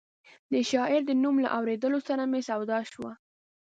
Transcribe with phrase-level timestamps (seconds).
[0.51, 3.11] د شاعر د نوم له اورېدو سره مې سودا شوه.